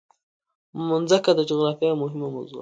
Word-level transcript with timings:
مځکه 0.87 1.31
د 1.35 1.39
جغرافیې 1.49 1.87
یوه 1.89 1.99
مهمه 2.03 2.27
موضوع 2.35 2.57
ده. 2.57 2.59